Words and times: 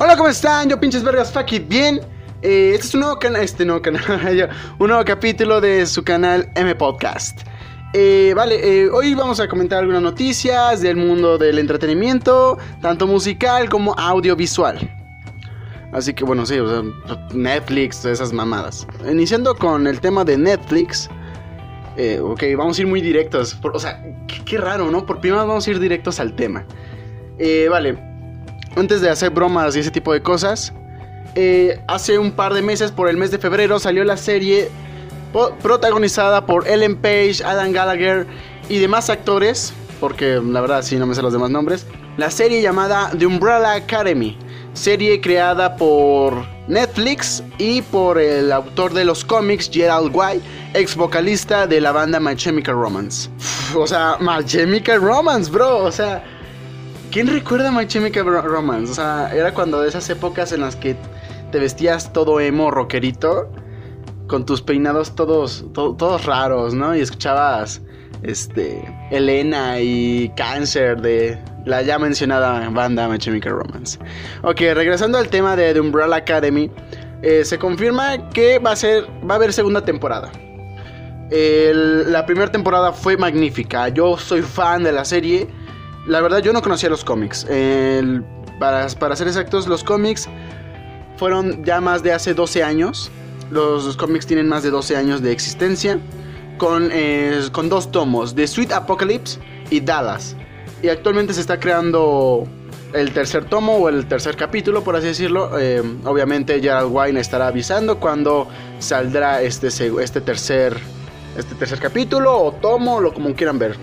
Hola, 0.00 0.16
¿cómo 0.16 0.28
están? 0.28 0.68
Yo 0.68 0.78
pinches 0.78 1.02
vergas, 1.02 1.32
fuck 1.32 1.50
bien. 1.66 2.00
Eh, 2.40 2.70
este 2.72 2.86
es 2.86 2.94
un 2.94 3.00
nuevo 3.00 3.18
canal, 3.18 3.42
este 3.42 3.64
nuevo 3.64 3.82
canal, 3.82 4.00
un 4.78 4.86
nuevo 4.86 5.04
capítulo 5.04 5.60
de 5.60 5.84
su 5.86 6.04
canal 6.04 6.48
M 6.54 6.72
Podcast. 6.76 7.40
Eh, 7.94 8.32
vale, 8.36 8.60
eh, 8.62 8.88
hoy 8.90 9.14
vamos 9.14 9.40
a 9.40 9.48
comentar 9.48 9.80
algunas 9.80 10.00
noticias 10.00 10.82
del 10.82 10.94
mundo 10.94 11.36
del 11.36 11.58
entretenimiento, 11.58 12.58
tanto 12.80 13.08
musical 13.08 13.68
como 13.68 13.92
audiovisual. 13.98 14.78
Así 15.92 16.14
que 16.14 16.22
bueno, 16.22 16.46
sí, 16.46 16.60
o 16.60 16.68
sea, 16.68 17.18
Netflix, 17.34 18.04
esas 18.04 18.32
mamadas. 18.32 18.86
Iniciando 19.10 19.56
con 19.56 19.88
el 19.88 20.00
tema 20.00 20.24
de 20.24 20.38
Netflix. 20.38 21.10
Eh, 21.96 22.20
ok, 22.20 22.44
vamos 22.56 22.78
a 22.78 22.82
ir 22.82 22.86
muy 22.86 23.00
directos. 23.00 23.58
O 23.64 23.78
sea, 23.80 24.00
qué, 24.44 24.58
raro, 24.58 24.92
¿no? 24.92 25.04
Por 25.04 25.20
primero 25.20 25.44
vamos 25.44 25.66
a 25.66 25.70
ir 25.72 25.80
directos 25.80 26.20
al 26.20 26.36
tema. 26.36 26.64
Eh, 27.40 27.66
vale, 27.68 27.98
antes 28.76 29.00
de 29.00 29.10
hacer 29.10 29.30
bromas 29.30 29.76
y 29.76 29.80
ese 29.80 29.90
tipo 29.90 30.12
de 30.12 30.22
cosas, 30.22 30.72
eh, 31.34 31.80
hace 31.86 32.18
un 32.18 32.32
par 32.32 32.54
de 32.54 32.62
meses, 32.62 32.90
por 32.90 33.08
el 33.08 33.16
mes 33.16 33.30
de 33.30 33.38
febrero, 33.38 33.78
salió 33.78 34.04
la 34.04 34.16
serie 34.16 34.70
protagonizada 35.62 36.46
por 36.46 36.66
Ellen 36.66 36.96
Page, 36.96 37.42
Adam 37.44 37.72
Gallagher 37.72 38.26
y 38.68 38.78
demás 38.78 39.10
actores, 39.10 39.72
porque 40.00 40.40
la 40.44 40.60
verdad 40.60 40.82
sí 40.82 40.96
no 40.96 41.06
me 41.06 41.14
sé 41.14 41.22
los 41.22 41.32
demás 41.32 41.50
nombres. 41.50 41.86
La 42.16 42.30
serie 42.30 42.60
llamada 42.62 43.10
The 43.16 43.26
Umbrella 43.26 43.74
Academy, 43.74 44.36
serie 44.72 45.20
creada 45.20 45.76
por 45.76 46.44
Netflix 46.66 47.42
y 47.58 47.82
por 47.82 48.18
el 48.18 48.50
autor 48.50 48.92
de 48.92 49.04
los 49.04 49.24
cómics 49.24 49.70
Gerald 49.72 50.14
Way, 50.14 50.42
ex 50.74 50.96
vocalista 50.96 51.66
de 51.66 51.80
la 51.80 51.92
banda 51.92 52.18
My 52.18 52.34
Chemical 52.34 52.74
Romance. 52.74 53.30
O 53.76 53.86
sea, 53.86 54.16
My 54.20 54.44
Chemical 54.44 55.00
Romance, 55.00 55.50
bro, 55.50 55.84
o 55.84 55.92
sea, 55.92 56.24
¿quién 57.10 57.26
recuerda 57.28 57.70
My 57.72 57.86
Chemical 57.86 58.24
Ro- 58.26 58.42
Romance? 58.42 58.92
O 58.92 58.94
sea, 58.94 59.30
era 59.34 59.52
cuando 59.54 59.80
de 59.80 59.88
esas 59.88 60.08
épocas 60.10 60.52
en 60.52 60.60
las 60.60 60.76
que 60.76 60.96
te 61.50 61.58
vestías 61.58 62.12
todo 62.12 62.40
emo, 62.40 62.70
rockerito, 62.70 63.50
con 64.26 64.44
tus 64.44 64.60
peinados 64.62 65.14
todos, 65.14 65.64
to- 65.72 65.94
todos 65.96 66.24
raros, 66.26 66.74
¿no? 66.74 66.94
Y 66.94 67.00
escuchabas, 67.00 67.80
este, 68.22 68.84
Elena 69.10 69.80
y 69.80 70.30
Cancer 70.36 71.00
de 71.00 71.38
la 71.64 71.82
ya 71.82 71.98
mencionada 71.98 72.68
banda 72.70 73.08
My 73.08 73.18
Chemical 73.18 73.52
Romance. 73.52 73.98
Ok, 74.42 74.60
regresando 74.74 75.18
al 75.18 75.28
tema 75.28 75.56
de 75.56 75.72
The 75.72 75.80
Umbrella 75.80 76.16
Academy, 76.16 76.70
eh, 77.22 77.44
se 77.44 77.58
confirma 77.58 78.28
que 78.30 78.58
va 78.58 78.72
a 78.72 78.76
ser, 78.76 79.04
va 79.28 79.34
a 79.34 79.36
haber 79.36 79.52
segunda 79.52 79.84
temporada. 79.84 80.30
La 81.30 82.24
primera 82.24 82.50
temporada 82.50 82.92
fue 82.92 83.16
magnífica. 83.18 83.88
Yo 83.88 84.16
soy 84.16 84.40
fan 84.42 84.82
de 84.82 84.92
la 84.92 85.04
serie. 85.04 85.46
La 86.06 86.20
verdad, 86.20 86.38
yo 86.38 86.52
no 86.52 86.62
conocía 86.62 86.88
los 86.88 87.04
cómics. 87.04 87.46
Para, 88.58 88.88
para 88.88 89.16
ser 89.16 89.26
exactos, 89.28 89.66
los 89.66 89.84
cómics 89.84 90.28
fueron 91.16 91.64
ya 91.64 91.80
más 91.80 92.02
de 92.02 92.12
hace 92.12 92.34
12 92.34 92.62
años. 92.62 93.10
Los, 93.50 93.96
cómics 93.96 94.26
tienen 94.26 94.48
más 94.48 94.62
de 94.62 94.70
12 94.70 94.96
años 94.96 95.22
de 95.22 95.32
existencia. 95.32 95.98
Con, 96.56 96.88
eh, 96.92 97.40
con 97.52 97.68
dos 97.68 97.92
tomos, 97.92 98.34
The 98.34 98.48
Sweet 98.48 98.72
Apocalypse 98.72 99.38
y 99.70 99.78
Dallas. 99.78 100.34
Y 100.82 100.88
actualmente 100.88 101.32
se 101.32 101.40
está 101.40 101.60
creando 101.60 102.48
el 102.92 103.12
tercer 103.12 103.44
tomo 103.44 103.76
o 103.76 103.88
el 103.88 104.06
tercer 104.06 104.36
capítulo, 104.36 104.82
por 104.82 104.96
así 104.96 105.06
decirlo. 105.06 105.58
Eh, 105.58 105.82
obviamente 106.04 106.60
Gerald 106.60 106.90
Wine 106.92 107.20
estará 107.20 107.48
avisando 107.48 107.98
cuando 107.98 108.48
saldrá 108.80 109.42
este, 109.42 109.68
este, 109.68 110.20
tercer, 110.20 110.76
este 111.36 111.54
tercer 111.54 111.78
capítulo 111.78 112.36
o 112.36 112.52
tomo, 112.52 113.00
lo 113.00 113.12
como 113.12 113.32
quieran 113.34 113.58
ver. 113.58 113.76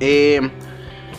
Eh, 0.00 0.40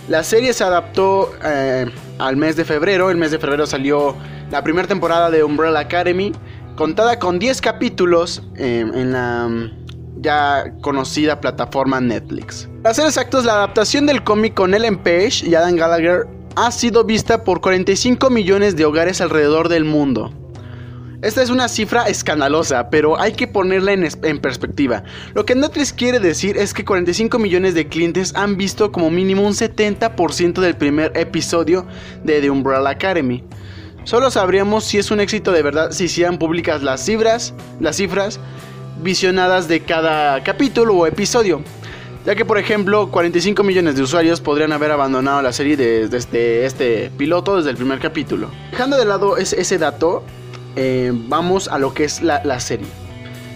la 0.07 0.23
serie 0.23 0.53
se 0.53 0.63
adaptó 0.63 1.31
eh, 1.43 1.85
al 2.17 2.37
mes 2.37 2.55
de 2.55 2.65
febrero. 2.65 3.09
El 3.09 3.17
mes 3.17 3.31
de 3.31 3.39
febrero 3.39 3.65
salió 3.65 4.15
la 4.49 4.63
primera 4.63 4.87
temporada 4.87 5.29
de 5.29 5.43
Umbrella 5.43 5.79
Academy, 5.79 6.31
contada 6.75 7.19
con 7.19 7.39
10 7.39 7.61
capítulos 7.61 8.43
eh, 8.55 8.79
en 8.93 9.11
la 9.11 9.47
mm, 9.47 10.21
ya 10.21 10.73
conocida 10.81 11.39
plataforma 11.39 12.01
Netflix. 12.01 12.69
Para 12.83 12.93
ser 12.93 13.05
exactos, 13.05 13.45
la 13.45 13.53
adaptación 13.53 14.05
del 14.05 14.23
cómic 14.23 14.53
con 14.53 14.73
Ellen 14.73 14.97
Page 14.97 15.45
y 15.47 15.55
Adam 15.55 15.75
Gallagher 15.75 16.27
ha 16.55 16.71
sido 16.71 17.03
vista 17.03 17.43
por 17.43 17.61
45 17.61 18.29
millones 18.29 18.75
de 18.75 18.85
hogares 18.85 19.21
alrededor 19.21 19.69
del 19.69 19.85
mundo. 19.85 20.33
Esta 21.21 21.43
es 21.43 21.51
una 21.51 21.67
cifra 21.67 22.03
escandalosa, 22.07 22.89
pero 22.89 23.19
hay 23.19 23.33
que 23.33 23.47
ponerla 23.47 23.93
en, 23.93 24.07
en 24.23 24.39
perspectiva. 24.39 25.03
Lo 25.35 25.45
que 25.45 25.53
Netflix 25.53 25.93
quiere 25.93 26.19
decir 26.19 26.57
es 26.57 26.73
que 26.73 26.83
45 26.83 27.37
millones 27.37 27.75
de 27.75 27.87
clientes 27.87 28.33
han 28.35 28.57
visto 28.57 28.91
como 28.91 29.11
mínimo 29.11 29.43
un 29.45 29.53
70% 29.53 30.59
del 30.61 30.75
primer 30.75 31.11
episodio 31.15 31.85
de 32.23 32.41
The 32.41 32.49
Umbrella 32.49 32.89
Academy. 32.89 33.43
Solo 34.03 34.31
sabríamos 34.31 34.83
si 34.83 34.97
es 34.97 35.11
un 35.11 35.19
éxito 35.19 35.51
de 35.51 35.61
verdad 35.61 35.91
si 35.91 36.07
sean 36.07 36.39
públicas 36.39 36.81
las 36.81 37.05
cifras, 37.05 37.53
las 37.79 37.97
cifras 37.97 38.39
visionadas 39.03 39.67
de 39.67 39.81
cada 39.81 40.41
capítulo 40.43 40.95
o 40.95 41.05
episodio. 41.05 41.61
Ya 42.25 42.35
que, 42.35 42.45
por 42.45 42.57
ejemplo, 42.57 43.09
45 43.11 43.63
millones 43.63 43.95
de 43.95 44.01
usuarios 44.03 44.41
podrían 44.41 44.71
haber 44.73 44.91
abandonado 44.91 45.41
la 45.43 45.53
serie 45.53 45.77
de- 45.77 46.07
desde 46.07 46.65
este 46.65 47.11
piloto, 47.15 47.57
desde 47.57 47.71
el 47.71 47.77
primer 47.77 47.99
capítulo. 47.99 48.49
Dejando 48.71 48.97
de 48.97 49.05
lado 49.05 49.37
ese 49.37 49.77
dato, 49.79 50.23
eh, 50.75 51.11
vamos 51.13 51.67
a 51.67 51.77
lo 51.79 51.93
que 51.93 52.03
es 52.05 52.21
la, 52.21 52.59
serie. 52.59 52.87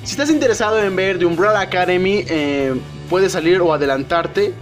Si 0.04 0.12
estás 0.12 0.30
interesado 0.30 0.82
en 0.82 0.96
ver 0.96 1.18
The 1.18 1.26
Umbrella 1.26 1.60
Academy, 1.62 2.24
eh, 2.28 2.74
puedes 3.10 3.32
salir 3.32 3.62
o 3.62 3.74
adelantarte 3.74 4.54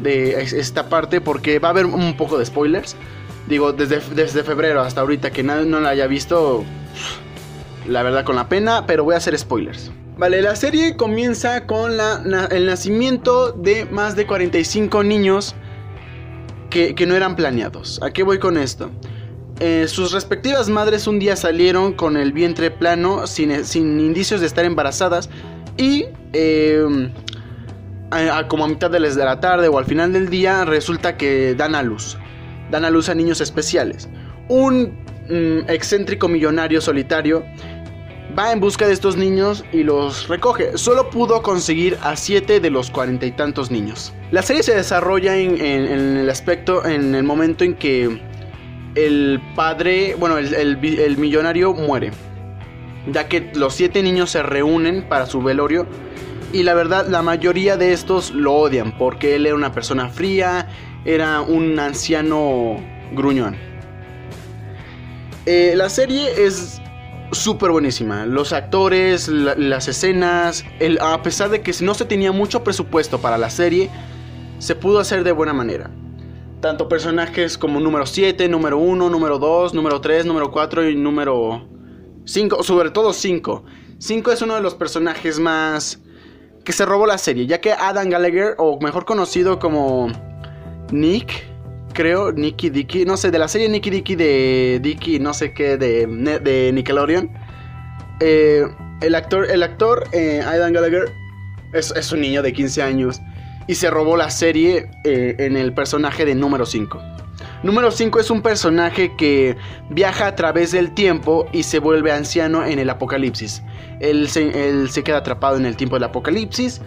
de 0.00 0.42
es- 0.42 0.52
esta 0.52 0.88
parte 0.88 1.20
porque 1.20 1.58
va 1.58 1.68
a 1.68 1.70
haber 1.70 1.86
un 1.86 2.16
poco 2.16 2.38
de 2.38 2.44
spoilers. 2.44 2.96
Digo, 3.48 3.72
desde, 3.72 4.00
desde 4.14 4.42
febrero 4.44 4.80
hasta 4.82 5.00
ahorita 5.00 5.30
que 5.30 5.42
nadie 5.42 5.66
no 5.66 5.80
la 5.80 5.90
haya 5.90 6.06
visto, 6.06 6.64
la 7.88 8.02
verdad 8.02 8.24
con 8.24 8.36
la 8.36 8.48
pena, 8.48 8.86
pero 8.86 9.04
voy 9.04 9.14
a 9.14 9.18
hacer 9.18 9.36
spoilers. 9.38 9.90
Vale, 10.16 10.42
la 10.42 10.54
serie 10.56 10.96
comienza 10.96 11.66
con 11.66 11.92
el 12.50 12.66
nacimiento 12.66 13.52
de 13.52 13.86
más 13.86 14.14
de 14.14 14.26
45 14.26 15.02
niños 15.02 15.54
que 16.70 16.94
no 17.06 17.14
eran 17.14 17.34
planeados. 17.34 18.00
¿A 18.02 18.10
qué 18.10 18.22
voy 18.22 18.38
con 18.38 18.56
esto? 18.56 18.90
Eh, 19.60 19.86
sus 19.88 20.12
respectivas 20.12 20.68
madres 20.68 21.06
un 21.06 21.18
día 21.18 21.36
salieron 21.36 21.92
con 21.92 22.16
el 22.16 22.32
vientre 22.32 22.70
plano, 22.70 23.26
sin, 23.26 23.64
sin 23.64 24.00
indicios 24.00 24.40
de 24.40 24.46
estar 24.46 24.64
embarazadas, 24.64 25.28
y 25.76 26.06
eh, 26.32 27.10
a- 28.10 28.48
como 28.48 28.64
a 28.64 28.68
mitad 28.68 28.90
de 28.90 29.00
la 29.00 29.08
de 29.08 29.24
la 29.24 29.40
tarde 29.40 29.68
o 29.68 29.78
al 29.78 29.84
final 29.84 30.12
del 30.12 30.28
día 30.28 30.64
resulta 30.64 31.16
que 31.16 31.54
dan 31.54 31.74
a 31.74 31.82
luz. 31.82 32.18
Dan 32.70 32.84
a 32.84 32.90
luz 32.90 33.08
a 33.08 33.14
niños 33.14 33.40
especiales. 33.40 34.08
Un 34.48 34.98
mm, 35.28 35.68
excéntrico 35.70 36.26
millonario 36.28 36.80
solitario 36.80 37.44
va 38.36 38.50
en 38.52 38.60
busca 38.60 38.86
de 38.86 38.94
estos 38.94 39.16
niños 39.16 39.62
y 39.72 39.82
los 39.82 40.26
recoge. 40.28 40.76
Solo 40.78 41.10
pudo 41.10 41.42
conseguir 41.42 41.98
a 42.02 42.16
siete 42.16 42.60
de 42.60 42.70
los 42.70 42.90
cuarenta 42.90 43.26
y 43.26 43.32
tantos 43.32 43.70
niños. 43.70 44.12
La 44.30 44.42
serie 44.42 44.62
se 44.62 44.74
desarrolla 44.74 45.36
en- 45.36 45.60
en 45.60 46.16
el 46.16 46.30
aspecto, 46.30 46.84
en 46.86 47.14
el 47.14 47.22
momento 47.24 47.62
en 47.64 47.74
que 47.74 48.20
el 48.94 49.40
padre, 49.54 50.16
bueno, 50.18 50.38
el, 50.38 51.16
millonario 51.18 51.72
muere. 51.74 52.12
Ya 53.10 53.28
que 53.28 53.50
los 53.54 53.74
siete 53.74 54.02
niños 54.02 54.30
se 54.30 54.42
reúnen 54.42 55.08
para 55.08 55.26
su 55.26 55.42
velorio. 55.42 55.86
Y 56.52 56.62
la 56.64 56.74
verdad, 56.74 57.06
la 57.08 57.22
mayoría 57.22 57.76
de 57.76 57.92
estos 57.92 58.30
lo 58.30 58.52
odian 58.54 58.96
porque 58.98 59.36
él 59.36 59.46
era 59.46 59.54
una 59.54 59.72
persona 59.72 60.08
fría, 60.08 60.68
era 61.04 61.40
un 61.40 61.78
anciano 61.78 62.76
gruñón. 63.14 63.56
Eh, 65.46 65.72
la 65.74 65.88
serie 65.88 66.28
es 66.46 66.80
súper 67.32 67.70
buenísima. 67.70 68.26
Los 68.26 68.52
actores, 68.52 69.28
la- 69.28 69.54
las 69.54 69.88
escenas, 69.88 70.64
a 71.00 71.22
pesar 71.22 71.48
de 71.48 71.62
que 71.62 71.72
no 71.80 71.94
se 71.94 72.04
tenía 72.04 72.32
mucho 72.32 72.62
presupuesto 72.62 73.18
para 73.20 73.38
la 73.38 73.48
serie, 73.50 73.88
se 74.58 74.76
pudo 74.76 75.00
hacer 75.00 75.24
de 75.24 75.32
buena 75.32 75.54
manera. 75.54 75.90
Tanto 76.62 76.88
personajes 76.88 77.58
como 77.58 77.80
número 77.80 78.06
7, 78.06 78.48
número 78.48 78.78
1, 78.78 79.10
número 79.10 79.40
2, 79.40 79.74
número 79.74 80.00
3, 80.00 80.24
número 80.24 80.52
4 80.52 80.90
y 80.90 80.94
número 80.94 81.68
5, 82.24 82.62
sobre 82.62 82.90
todo 82.90 83.12
5. 83.12 83.64
5 83.98 84.30
es 84.30 84.42
uno 84.42 84.54
de 84.54 84.60
los 84.60 84.76
personajes 84.76 85.40
más 85.40 86.00
que 86.64 86.72
se 86.72 86.86
robó 86.86 87.08
la 87.08 87.18
serie, 87.18 87.48
ya 87.48 87.60
que 87.60 87.72
Adam 87.72 88.08
Gallagher, 88.08 88.54
o 88.58 88.78
mejor 88.80 89.04
conocido 89.04 89.58
como 89.58 90.06
Nick, 90.92 91.32
creo, 91.94 92.30
Nicky 92.30 92.70
Dicky, 92.70 93.06
no 93.06 93.16
sé, 93.16 93.32
de 93.32 93.40
la 93.40 93.48
serie 93.48 93.68
Nicky 93.68 93.90
Dicky 93.90 94.14
de 94.14 94.78
Dicky, 94.80 95.18
no 95.18 95.34
sé 95.34 95.54
qué, 95.54 95.76
de, 95.76 96.06
de 96.06 96.70
Nickelodeon, 96.72 97.28
eh, 98.20 98.68
el 99.00 99.16
actor, 99.16 99.50
el 99.50 99.64
actor 99.64 100.04
eh, 100.12 100.40
Adam 100.46 100.72
Gallagher 100.72 101.12
es 101.72 102.12
un 102.12 102.20
niño 102.20 102.40
de 102.40 102.52
15 102.52 102.82
años 102.82 103.20
y 103.66 103.74
se 103.74 103.90
robó 103.90 104.16
la 104.16 104.30
serie 104.30 104.90
eh, 105.04 105.36
en 105.38 105.56
el 105.56 105.72
personaje 105.72 106.24
de 106.24 106.34
número 106.34 106.66
5. 106.66 107.00
Número 107.62 107.90
5 107.90 108.18
es 108.18 108.30
un 108.30 108.42
personaje 108.42 109.14
que 109.16 109.56
viaja 109.88 110.26
a 110.26 110.34
través 110.34 110.72
del 110.72 110.92
tiempo 110.92 111.46
y 111.52 111.62
se 111.62 111.78
vuelve 111.78 112.10
anciano 112.10 112.64
en 112.64 112.78
el 112.78 112.90
apocalipsis. 112.90 113.62
Él 114.00 114.28
se, 114.28 115.02
queda 115.04 115.18
atrapado 115.18 115.56
en 115.56 115.66
el 115.66 115.76
tiempo 115.76 115.96
del 115.96 116.04
apocalipsis 116.04 116.80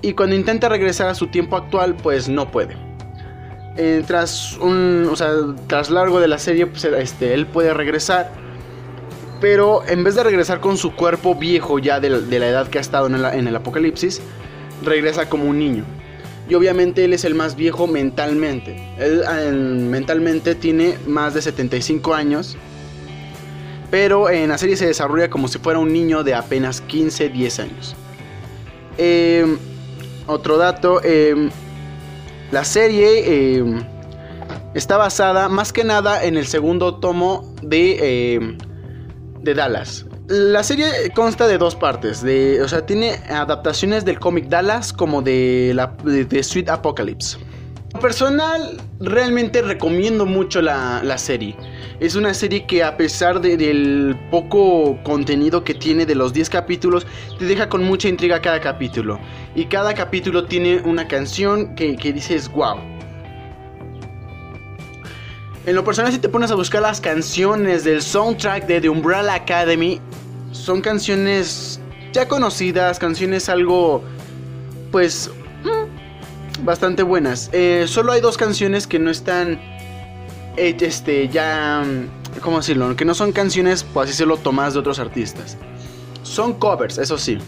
y 0.00 0.14
cuando 0.14 0.34
intenta 0.34 0.68
regresar 0.68 1.08
a 1.08 1.14
su 1.14 1.26
tiempo 1.26 1.56
actual 1.56 1.94
pues 1.94 2.28
no 2.28 2.50
puede. 2.50 2.76
eh, 3.76 4.02
tras 4.06 4.56
un, 4.58 5.08
o 5.10 5.16
sea, 5.16 5.30
tras 5.66 5.90
largo 5.90 6.20
de 6.20 6.28
la 6.28 6.38
serie, 6.38 6.66
pues, 6.66 6.84
este, 6.84 7.34
él 7.34 7.46
puede 7.46 7.74
regresar. 7.74 8.30
Pero 9.40 9.82
en 9.86 10.04
vez 10.04 10.14
de 10.14 10.22
regresar 10.22 10.60
con 10.60 10.78
su 10.78 10.94
cuerpo 10.94 11.34
viejo 11.34 11.78
ya 11.78 12.00
de 12.00 12.08
la, 12.08 12.46
edad 12.46 12.68
que 12.68 12.78
ha 12.78 12.80
estado 12.80 13.08
en 13.08 13.46
el, 13.46 13.56
apocalipsis, 13.56 14.22
regresa 14.82 15.28
como 15.28 15.44
un 15.44 15.58
niño. 15.58 15.84
Y 16.48 16.54
obviamente 16.54 17.04
él 17.04 17.12
es 17.12 17.24
el 17.24 17.34
más 17.34 17.56
viejo 17.56 17.86
mentalmente. 17.86 18.76
Él 18.98 19.56
mentalmente 19.88 20.54
tiene 20.54 20.98
más 21.06 21.34
de 21.34 21.42
75 21.42 22.14
años. 22.14 22.56
Pero 23.90 24.28
en 24.28 24.50
la 24.50 24.58
serie 24.58 24.76
se 24.76 24.86
desarrolla 24.86 25.30
como 25.30 25.48
si 25.48 25.58
fuera 25.58 25.78
un 25.78 25.92
niño 25.92 26.24
de 26.24 26.34
apenas 26.34 26.80
15, 26.82 27.28
10 27.30 27.60
años. 27.60 27.96
Em, 28.98 29.56
otro 30.26 30.58
dato, 30.58 31.02
em, 31.02 31.50
la 32.50 32.64
serie 32.64 33.56
em, 33.56 33.84
está 34.74 34.96
basada 34.96 35.48
más 35.48 35.72
que 35.72 35.84
nada 35.84 36.24
en 36.24 36.36
el 36.36 36.46
segundo 36.46 36.96
tomo 36.96 37.54
de, 37.62 38.56
de 39.40 39.54
Dallas. 39.54 40.06
La 40.28 40.62
serie 40.62 40.86
consta 41.14 41.46
de 41.46 41.58
dos 41.58 41.76
partes, 41.76 42.22
de, 42.22 42.62
o 42.62 42.68
sea, 42.68 42.86
tiene 42.86 43.10
adaptaciones 43.28 44.06
del 44.06 44.18
cómic 44.18 44.48
Dallas 44.48 44.90
como 44.90 45.20
de, 45.20 45.72
la, 45.74 45.94
de, 46.02 46.42
Sweet 46.42 46.70
Apocalypse. 46.70 47.36
Personal, 48.00 48.80
realmente 49.00 49.60
recomiendo 49.60 50.24
mucho 50.24 50.62
la, 50.62 51.02
la 51.04 51.18
serie. 51.18 51.54
Es 52.00 52.14
una 52.14 52.32
serie 52.32 52.66
que 52.66 52.82
a 52.82 52.96
pesar 52.96 53.38
del 53.42 54.18
poco 54.30 54.98
contenido 55.04 55.62
que 55.62 55.74
tiene 55.74 56.06
de 56.06 56.14
los 56.14 56.32
10 56.32 56.48
capítulos, 56.48 57.06
te 57.38 57.44
deja 57.44 57.68
con 57.68 57.84
mucha 57.84 58.08
intriga 58.08 58.40
cada 58.40 58.60
capítulo. 58.60 59.20
Y 59.54 59.66
cada 59.66 59.92
capítulo 59.92 60.46
tiene 60.46 60.80
una 60.86 61.06
canción 61.06 61.74
que, 61.74 61.96
dices, 61.96 62.50
wow. 62.50 62.78
En 65.66 65.74
lo 65.74 65.84
personal, 65.84 66.12
si 66.12 66.18
te 66.18 66.30
pones 66.30 66.50
a 66.50 66.54
buscar 66.54 66.80
las 66.80 67.00
canciones 67.00 67.84
del 67.84 68.00
soundtrack 68.00 68.66
de 68.66 68.80
The 68.80 68.88
Umbrella 68.88 69.34
Academy, 69.34 70.00
son 70.54 70.80
canciones 70.80 71.80
ya 72.12 72.28
conocidas, 72.28 72.98
canciones 72.98 73.48
algo, 73.48 74.02
pues, 74.92 75.30
mm, 75.64 76.64
bastante 76.64 77.02
buenas. 77.02 77.50
Eh, 77.52 77.86
solo 77.88 78.12
hay 78.12 78.20
dos 78.20 78.36
canciones 78.36 78.86
que 78.86 78.98
no 78.98 79.10
están 79.10 79.60
eh, 80.56 80.76
este, 80.80 81.28
ya, 81.28 81.82
mm, 81.84 82.40
¿cómo 82.40 82.58
decirlo? 82.58 82.94
Que 82.94 83.04
no 83.04 83.14
son 83.14 83.32
canciones, 83.32 83.82
pues 83.82 84.08
así 84.08 84.16
se 84.16 84.24
lo 84.24 84.36
tomas 84.36 84.74
de 84.74 84.80
otros 84.80 85.00
artistas. 85.00 85.58
Son 86.22 86.54
covers, 86.54 86.98
eso 86.98 87.18
sí. 87.18 87.38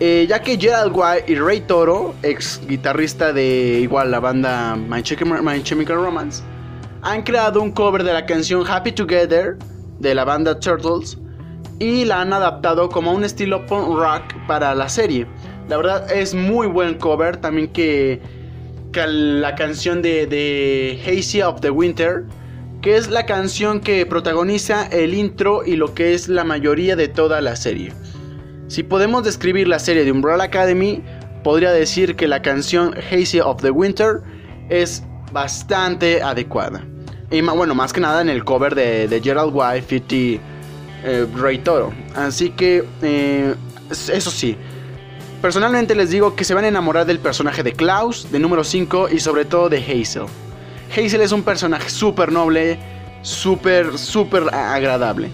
Eh, 0.00 0.26
ya 0.28 0.40
que 0.40 0.58
Gerald 0.58 0.92
White 0.94 1.30
y 1.30 1.36
Ray 1.36 1.60
Toro, 1.60 2.14
ex 2.22 2.60
guitarrista 2.66 3.32
de 3.32 3.80
igual 3.80 4.10
la 4.10 4.20
banda 4.20 4.76
My 4.76 5.02
Chemical, 5.02 5.96
Romance, 5.96 6.42
han 7.02 7.22
creado 7.22 7.62
un 7.62 7.70
cover 7.70 8.02
de 8.02 8.12
la 8.12 8.24
canción 8.24 8.64
Happy 8.66 8.92
Together 8.92 9.56
de 10.00 10.14
la 10.14 10.24
banda 10.24 10.58
Turtles 10.58 11.18
y 11.78 12.04
la 12.04 12.20
han 12.20 12.32
adaptado 12.32 12.88
como 12.88 13.12
un 13.12 13.24
estilo 13.24 13.66
punk 13.66 13.96
rock 13.96 14.34
para 14.46 14.74
la 14.74 14.88
serie. 14.88 15.26
La 15.68 15.76
verdad 15.76 16.10
es 16.12 16.34
muy 16.34 16.66
buen 16.66 16.94
cover, 16.94 17.36
también 17.36 17.68
que, 17.68 18.20
que 18.92 19.06
la 19.06 19.54
canción 19.54 20.02
de, 20.02 20.26
de 20.26 21.00
Hazy 21.06 21.42
of 21.42 21.60
the 21.60 21.70
Winter 21.70 22.24
que 22.86 22.96
es 22.96 23.08
la 23.08 23.26
canción 23.26 23.80
que 23.80 24.06
protagoniza 24.06 24.86
el 24.86 25.12
intro 25.14 25.64
y 25.64 25.74
lo 25.74 25.92
que 25.92 26.14
es 26.14 26.28
la 26.28 26.44
mayoría 26.44 26.94
de 26.94 27.08
toda 27.08 27.40
la 27.40 27.56
serie. 27.56 27.92
Si 28.68 28.84
podemos 28.84 29.24
describir 29.24 29.66
la 29.66 29.80
serie 29.80 30.04
de 30.04 30.12
Umbrella 30.12 30.44
Academy, 30.44 31.02
podría 31.42 31.72
decir 31.72 32.14
que 32.14 32.28
la 32.28 32.42
canción 32.42 32.94
Hazy 33.10 33.40
of 33.40 33.60
the 33.60 33.70
Winter 33.70 34.20
es 34.68 35.02
bastante 35.32 36.22
adecuada. 36.22 36.84
Y 37.30 37.40
bueno, 37.40 37.74
más 37.74 37.92
que 37.92 38.00
nada 38.00 38.22
en 38.22 38.28
el 38.28 38.44
cover 38.44 38.76
de, 38.76 39.20
Gerald 39.20 39.50
White, 39.52 39.86
50 39.88 40.42
eh, 41.06 41.24
Ray 41.36 41.58
Toro. 41.58 41.92
Así 42.16 42.50
que, 42.50 42.84
eh, 43.00 43.54
eso 43.90 44.30
sí, 44.30 44.56
personalmente 45.40 45.94
les 45.94 46.10
digo 46.10 46.34
que 46.34 46.42
se 46.42 46.52
van 46.52 46.64
a 46.64 46.68
enamorar 46.68 47.06
del 47.06 47.20
personaje 47.20 47.62
de 47.62 47.72
Klaus, 47.72 48.30
de 48.32 48.40
número 48.40 48.64
5 48.64 49.10
y 49.12 49.20
sobre 49.20 49.44
todo 49.44 49.68
de 49.68 49.78
Hazel. 49.78 50.26
Hazel 50.90 51.20
es 51.20 51.30
un 51.30 51.44
personaje 51.44 51.88
súper 51.90 52.32
noble, 52.32 52.78
súper, 53.22 53.96
súper 53.96 54.52
agradable. 54.52 55.30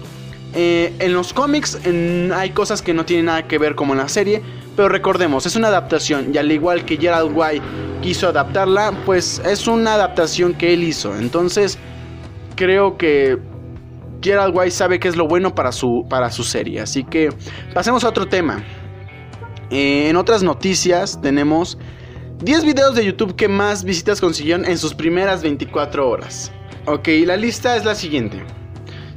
Eh, 0.53 0.93
en 0.99 1.13
los 1.13 1.33
cómics 1.33 1.79
hay 2.35 2.51
cosas 2.51 2.83
que 2.83 2.93
no 2.93 3.05
tienen 3.05 3.25
nada 3.25 3.47
que 3.47 3.57
ver 3.57 3.73
como 3.73 3.93
en 3.93 3.99
la 3.99 4.09
serie, 4.09 4.43
pero 4.75 4.89
recordemos, 4.89 5.47
es 5.47 5.55
una 5.55 5.69
adaptación 5.69 6.29
y 6.31 6.37
al 6.37 6.51
igual 6.51 6.85
que 6.85 6.97
Gerald 6.97 7.31
White 7.33 7.65
quiso 8.03 8.27
adaptarla, 8.27 8.91
pues 9.05 9.41
es 9.43 9.65
una 9.65 9.95
adaptación 9.95 10.53
que 10.53 10.73
él 10.73 10.83
hizo. 10.83 11.15
Entonces, 11.17 11.79
creo 12.55 12.97
que 12.97 13.39
Gerald 14.23 14.55
White 14.55 14.71
sabe 14.71 14.99
que 14.99 15.07
es 15.07 15.15
lo 15.15 15.27
bueno 15.27 15.53
para 15.53 15.71
su, 15.71 16.05
para 16.09 16.31
su 16.31 16.43
serie. 16.43 16.79
Así 16.79 17.03
que 17.03 17.29
pasemos 17.73 18.03
a 18.03 18.09
otro 18.09 18.27
tema. 18.27 18.63
Eh, 19.69 20.09
en 20.09 20.15
otras 20.15 20.41
noticias 20.43 21.19
tenemos 21.21 21.77
10 22.43 22.65
videos 22.65 22.95
de 22.95 23.05
YouTube 23.05 23.35
que 23.35 23.47
más 23.47 23.83
visitas 23.83 24.21
consiguieron 24.21 24.65
en 24.65 24.77
sus 24.77 24.93
primeras 24.93 25.41
24 25.43 26.09
horas. 26.09 26.51
Ok, 26.85 27.07
la 27.25 27.37
lista 27.37 27.75
es 27.75 27.85
la 27.85 27.95
siguiente. 27.95 28.43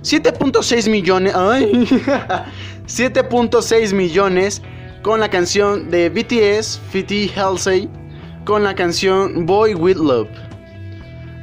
7.6 0.03 0.91
millones... 0.91 1.35
7.6 1.35 3.93
millones 3.95 4.63
con 5.03 5.21
la 5.21 5.29
canción 5.29 5.91
de 5.91 6.09
BTS, 6.11 6.81
Fiti 6.91 7.31
Halsey, 7.37 7.91
con 8.45 8.63
la 8.63 8.75
canción 8.75 9.47
Boy 9.47 9.75
With 9.75 9.97
Love. 9.97 10.46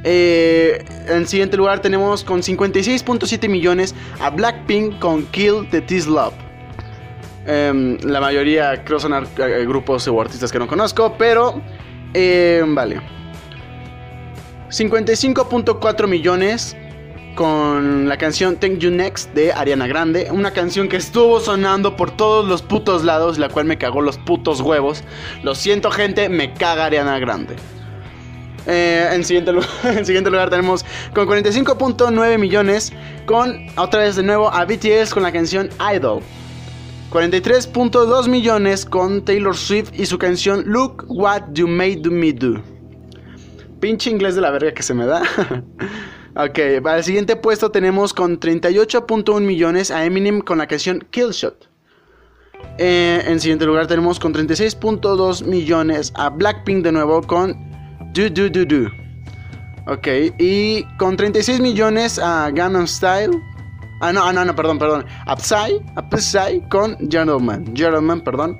Eh, 0.04 0.84
en 1.08 1.26
siguiente 1.26 1.56
lugar 1.56 1.80
tenemos 1.80 2.22
con 2.22 2.42
56.7 2.42 3.48
millones 3.48 3.94
a 4.20 4.30
Blackpink 4.30 4.98
con 4.98 5.24
Kill 5.26 5.68
the 5.70 5.80
This 5.80 6.06
Love. 6.06 6.34
Em, 7.46 7.98
la 8.02 8.20
mayoría 8.20 8.84
creo 8.84 9.00
son 9.00 9.12
grupos 9.66 10.06
o 10.08 10.20
artistas 10.20 10.52
que 10.52 10.58
no 10.58 10.66
conozco, 10.66 11.14
pero 11.18 11.60
em, 12.12 12.74
vale. 12.74 13.00
55.4 14.68 16.06
millones 16.06 16.76
con 17.34 18.08
la 18.08 18.16
canción 18.16 18.56
Thank 18.56 18.78
You 18.78 18.90
Next 18.90 19.32
de 19.34 19.52
Ariana 19.52 19.86
Grande. 19.86 20.28
Una 20.30 20.52
canción 20.52 20.88
que 20.88 20.96
estuvo 20.96 21.40
sonando 21.40 21.96
por 21.96 22.10
todos 22.10 22.46
los 22.46 22.62
putos 22.62 23.04
lados, 23.04 23.38
la 23.38 23.48
cual 23.48 23.66
me 23.66 23.78
cagó 23.78 24.00
los 24.02 24.18
putos 24.18 24.60
huevos. 24.60 25.04
Lo 25.42 25.54
siento 25.54 25.90
gente, 25.90 26.28
me 26.28 26.52
caga 26.54 26.86
Ariana 26.86 27.18
Grande. 27.18 27.56
Eh, 28.66 29.08
en, 29.12 29.24
siguiente 29.24 29.52
lugar, 30.30 30.50
tenemos 30.50 30.84
con 31.14 31.26
45.9 31.28 32.38
millones 32.38 32.92
con 33.26 33.66
otra 33.76 34.00
vez 34.00 34.16
de 34.16 34.22
nuevo 34.22 34.52
a 34.52 34.64
BTS 34.64 35.12
con 35.12 35.22
la 35.22 35.32
canción 35.32 35.68
Idol. 35.94 36.20
43.2 37.10 38.28
millones 38.28 38.84
con 38.84 39.24
Taylor 39.24 39.56
Swift 39.56 39.92
y 39.94 40.06
su 40.06 40.18
canción 40.18 40.64
Look 40.66 41.04
What 41.08 41.52
You 41.52 41.68
Made 41.68 42.10
Me 42.10 42.32
Do. 42.32 42.60
Pinche 43.78 44.10
inglés 44.10 44.34
de 44.34 44.40
la 44.40 44.50
verga 44.50 44.72
que 44.72 44.82
se 44.82 44.94
me 44.94 45.06
da. 45.06 45.22
ok, 46.34 46.82
para 46.82 46.98
el 46.98 47.04
siguiente 47.04 47.36
puesto 47.36 47.70
tenemos 47.70 48.12
con 48.12 48.40
38.1 48.40 49.40
millones 49.42 49.90
a 49.90 50.04
Eminem 50.04 50.40
con 50.40 50.58
la 50.58 50.66
canción 50.66 51.06
Killshot. 51.10 51.68
Eh, 52.78 53.22
en 53.26 53.38
siguiente 53.38 53.66
lugar 53.66 53.86
tenemos 53.86 54.18
con 54.18 54.34
36.2 54.34 55.44
millones 55.44 56.12
a 56.16 56.30
Blackpink 56.30 56.82
de 56.82 56.90
nuevo 56.90 57.22
con 57.22 57.73
Do 58.14 58.30
Do 58.30 58.48
Do 58.48 58.64
Do. 58.64 58.90
Ok, 59.86 60.08
y 60.38 60.82
con 60.96 61.16
36 61.16 61.60
millones 61.60 62.18
a 62.18 62.50
Gangnam 62.50 62.86
Style 62.86 63.32
Ah, 64.00 64.12
no, 64.12 64.22
ah, 64.22 64.32
no, 64.32 64.44
no, 64.44 64.54
perdón, 64.54 64.78
perdón. 64.78 65.06
Upside, 65.30 65.80
Upside 65.96 66.68
con 66.68 66.96
Gentleman. 67.10 67.74
Gentleman, 67.74 68.20
perdón. 68.20 68.58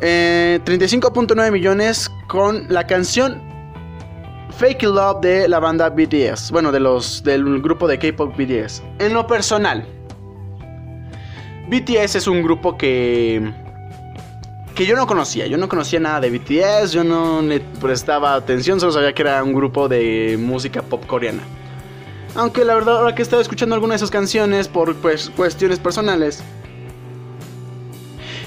35.9 0.00 1.46
eh, 1.46 1.50
millones 1.50 2.10
con 2.26 2.66
la 2.68 2.84
canción 2.84 3.40
Fake 4.58 4.82
Love 4.82 5.20
de 5.20 5.48
la 5.48 5.60
banda 5.60 5.88
BTS. 5.88 6.50
Bueno, 6.50 6.72
de 6.72 6.80
los, 6.80 7.22
del 7.22 7.62
grupo 7.62 7.86
de 7.86 7.98
K-pop 7.98 8.36
BTS. 8.36 8.82
En 8.98 9.14
lo 9.14 9.26
personal, 9.26 9.86
BTS 11.68 12.16
es 12.16 12.26
un 12.26 12.42
grupo 12.42 12.76
que. 12.76 13.52
Que 14.74 14.86
yo 14.86 14.96
no 14.96 15.06
conocía. 15.06 15.46
Yo 15.46 15.56
no 15.56 15.68
conocía 15.68 16.00
nada 16.00 16.20
de 16.20 16.30
BTS, 16.30 16.92
yo 16.92 17.04
no 17.04 17.40
le 17.42 17.60
prestaba 17.60 18.34
atención, 18.34 18.80
solo 18.80 18.92
sabía 18.92 19.14
que 19.14 19.22
era 19.22 19.42
un 19.42 19.54
grupo 19.54 19.88
de 19.88 20.36
música 20.38 20.82
pop 20.82 21.06
coreana. 21.06 21.42
Aunque 22.34 22.64
la 22.64 22.74
verdad, 22.74 22.98
ahora 22.98 23.14
que 23.14 23.22
he 23.22 23.24
estado 23.24 23.40
escuchando 23.40 23.74
algunas 23.74 23.94
de 23.94 24.04
esas 24.04 24.10
canciones 24.10 24.66
por 24.66 24.94
pues, 24.96 25.30
cuestiones 25.30 25.78
personales, 25.78 26.42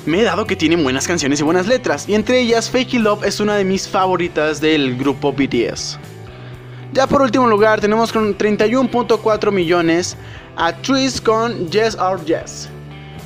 me 0.05 0.21
he 0.21 0.23
dado 0.23 0.45
que 0.45 0.55
tienen 0.55 0.83
buenas 0.83 1.07
canciones 1.07 1.39
y 1.39 1.43
buenas 1.43 1.67
letras, 1.67 2.07
y 2.07 2.15
entre 2.15 2.39
ellas 2.39 2.69
Fake 2.69 2.93
Love 2.93 3.23
es 3.23 3.39
una 3.39 3.55
de 3.55 3.63
mis 3.63 3.87
favoritas 3.87 4.59
del 4.61 4.97
grupo 4.97 5.31
BTS. 5.33 5.99
Ya 6.93 7.07
por 7.07 7.21
último 7.21 7.47
lugar 7.47 7.79
tenemos 7.81 8.11
con 8.11 8.37
31.4 8.37 9.51
millones 9.51 10.17
a 10.55 10.73
Twist 10.73 11.23
con 11.23 11.69
Yes 11.69 11.95
or 11.95 12.23
Yes. 12.25 12.69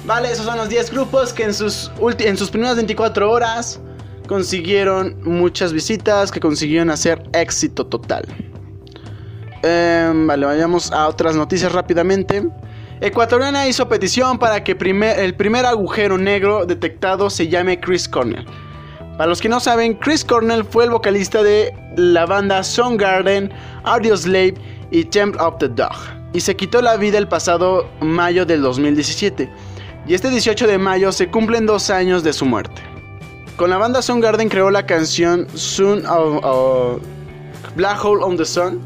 Vale, 0.06 0.32
esos 0.32 0.46
son 0.46 0.58
los 0.58 0.68
10 0.68 0.92
grupos 0.92 1.32
que 1.32 1.44
en 1.44 1.54
sus, 1.54 1.92
en 2.20 2.38
sus 2.38 2.50
primeras 2.50 2.76
24 2.76 3.30
horas 3.30 3.80
consiguieron 4.28 5.18
muchas 5.24 5.74
visitas, 5.74 6.32
que 6.32 6.40
consiguieron 6.40 6.90
hacer 6.90 7.22
éxito 7.34 7.86
total. 7.86 8.24
Em, 9.62 10.26
vale, 10.26 10.46
vayamos 10.46 10.92
a 10.92 11.08
otras 11.08 11.36
noticias 11.36 11.72
rápidamente. 11.72 12.48
Ecuatoriana 13.00 13.68
hizo 13.68 13.88
petición 13.88 14.40
para 14.40 14.64
que 14.64 14.72
el 14.72 15.36
primer 15.36 15.66
agujero 15.66 16.18
negro 16.18 16.66
detectado 16.66 17.30
se 17.30 17.48
llame 17.48 17.80
Chris 17.80 18.08
Cornell. 18.08 18.46
Para 19.18 19.28
los 19.28 19.42
que 19.42 19.50
no 19.50 19.60
saben, 19.60 19.96
Chris 19.96 20.26
Cornell 20.26 20.64
fue 20.64 20.86
el 20.86 20.90
vocalista 20.90 21.44
de 21.44 21.74
la 21.96 22.26
banda 22.26 22.64
Soundgarden, 22.64 23.52
Audioslave 23.84 24.56
y 24.90 25.04
Temple 25.04 25.40
of 25.42 25.58
the 25.60 25.68
Dog. 25.68 25.96
Y 26.34 26.40
se 26.40 26.56
quitó 26.56 26.82
la 26.82 26.96
vida 26.96 27.18
el 27.18 27.28
pasado 27.28 27.88
mayo 28.00 28.46
del 28.46 28.62
2017. 28.62 29.50
Y 30.08 30.16
este 30.16 30.30
18 30.30 30.68
de 30.68 30.78
mayo 30.78 31.12
se 31.12 31.30
cumplen 31.30 31.66
dos 31.66 31.90
años 31.90 32.24
de 32.24 32.34
su 32.34 32.46
muerte. 32.46 32.82
Con 33.56 33.70
la 33.70 33.78
banda 33.78 34.02
Soundgarden 34.02 34.50
creó 34.50 34.72
la 34.72 34.86
canción 34.86 35.48
Soon 35.54 36.04
of, 36.08 37.02
Black 37.76 38.04
Hole 38.04 38.24
on 38.24 38.36
the 38.36 38.46
Sun. 38.46 38.82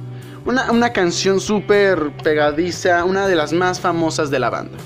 Una, 0.45 0.69
una 0.72 0.91
canción 0.91 1.39
súper 1.39 2.12
pegadiza, 2.24 3.03
una 3.05 3.27
de 3.27 3.36
las 3.36 3.53
más 3.53 3.79
famosas 3.79 4.29
de 4.29 4.39
la 4.39 4.50
banda. 4.50 4.77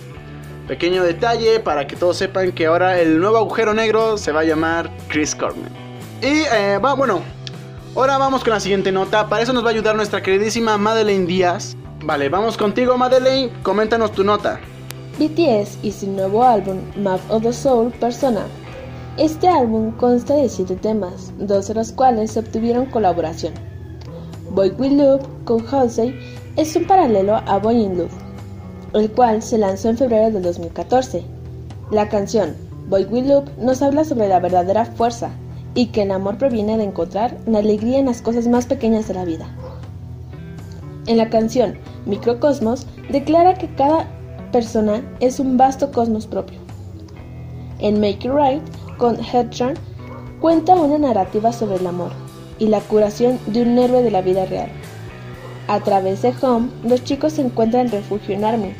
Pequeño 0.67 1.03
detalle 1.03 1.59
para 1.59 1.87
que 1.87 1.95
todos 1.95 2.17
sepan 2.17 2.51
que 2.51 2.67
ahora 2.67 2.99
el 2.99 3.19
nuevo 3.19 3.37
agujero 3.37 3.73
negro 3.73 4.17
se 4.17 4.31
va 4.31 4.41
a 4.41 4.43
llamar 4.43 4.89
Chris 5.07 5.33
Cornell. 5.33 5.71
Y 6.21 6.43
eh, 6.53 6.77
va, 6.77 6.93
bueno, 6.93 7.23
ahora 7.95 8.19
vamos 8.19 8.43
con 8.43 8.53
la 8.53 8.59
siguiente 8.59 8.91
nota. 8.91 9.27
Para 9.27 9.41
eso 9.41 9.51
nos 9.51 9.63
va 9.63 9.69
a 9.69 9.71
ayudar 9.71 9.95
nuestra 9.95 10.21
queridísima 10.21 10.77
Madeleine 10.77 11.25
Díaz. 11.25 11.75
Vale, 12.03 12.29
vamos 12.29 12.55
contigo 12.55 12.97
Madeleine, 12.97 13.51
coméntanos 13.63 14.11
tu 14.11 14.23
nota. 14.23 14.59
BTS 15.19 15.79
y 15.83 15.91
su 15.91 16.09
nuevo 16.09 16.43
álbum 16.43 16.77
Map 16.95 17.19
of 17.29 17.43
the 17.43 17.51
Soul 17.51 17.91
Persona. 17.91 18.47
Este 19.17 19.49
álbum 19.49 19.91
consta 19.97 20.33
de 20.35 20.47
7 20.47 20.77
temas, 20.77 21.33
dos 21.37 21.67
de 21.67 21.73
los 21.73 21.91
cuales 21.91 22.37
obtuvieron 22.37 22.85
colaboración. 22.85 23.53
Boy 24.51 24.69
Will 24.77 24.97
Loop 24.97 25.21
con 25.43 25.65
Halsey 25.67 26.17
es 26.55 26.73
un 26.77 26.87
paralelo 26.87 27.35
a 27.35 27.59
Boy 27.59 27.83
in 27.83 27.97
Love 27.97 28.29
el 28.93 29.11
cual 29.11 29.41
se 29.41 29.57
lanzó 29.57 29.89
en 29.89 29.97
febrero 29.97 30.31
del 30.31 30.41
2014. 30.41 31.23
La 31.91 32.07
canción 32.07 32.55
Boy 32.87 33.03
Will 33.05 33.27
Loop 33.27 33.49
nos 33.57 33.81
habla 33.81 34.05
sobre 34.05 34.29
la 34.29 34.39
verdadera 34.39 34.85
fuerza 34.85 35.31
y 35.75 35.87
que 35.87 36.03
el 36.03 36.11
amor 36.11 36.37
proviene 36.37 36.77
de 36.77 36.85
encontrar 36.85 37.37
la 37.45 37.59
alegría 37.59 37.99
en 37.99 38.05
las 38.05 38.21
cosas 38.21 38.47
más 38.47 38.65
pequeñas 38.65 39.07
de 39.07 39.13
la 39.15 39.25
vida. 39.25 39.47
En 41.07 41.17
la 41.17 41.29
canción 41.29 41.77
Microcosmos 42.05 42.87
declara 43.11 43.55
que 43.55 43.73
cada 43.75 44.07
persona 44.51 45.01
es 45.19 45.39
un 45.39 45.57
vasto 45.57 45.91
cosmos 45.91 46.27
propio. 46.27 46.59
En 47.79 47.99
Make 47.99 48.27
It 48.27 48.31
Right, 48.31 48.97
con 48.97 49.17
Headturn, 49.23 49.75
cuenta 50.39 50.75
una 50.75 50.97
narrativa 50.97 51.51
sobre 51.53 51.77
el 51.77 51.87
amor 51.87 52.11
y 52.59 52.67
la 52.67 52.81
curación 52.81 53.39
de 53.47 53.61
un 53.61 53.77
héroe 53.77 54.03
de 54.03 54.11
la 54.11 54.21
vida 54.21 54.45
real. 54.45 54.69
A 55.67 55.79
través 55.81 56.21
de 56.21 56.33
Home, 56.41 56.69
los 56.83 57.03
chicos 57.03 57.37
encuentran 57.39 57.89
refugio 57.89 58.35
en 58.35 58.43
Army. 58.43 58.73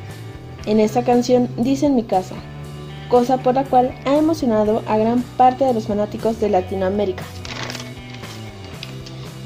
En 0.66 0.80
esta 0.80 1.04
canción 1.04 1.48
dicen 1.58 1.96
mi 1.96 2.04
casa, 2.04 2.36
cosa 3.10 3.38
por 3.38 3.56
la 3.56 3.64
cual 3.64 3.94
ha 4.06 4.16
emocionado 4.16 4.84
a 4.88 4.98
gran 4.98 5.22
parte 5.38 5.66
de 5.66 5.74
los 5.74 5.88
fanáticos 5.88 6.40
de 6.40 6.50
Latinoamérica. 6.50 7.24